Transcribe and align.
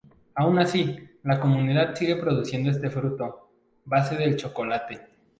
Aun 0.33 0.57
así, 0.57 0.97
la 1.21 1.39
comunidad 1.39 1.93
sigue 1.93 2.15
produciendo 2.15 2.71
este 2.71 2.89
fruto, 2.89 3.51
base 3.85 4.15
del 4.15 4.35
chocolate. 4.35 4.99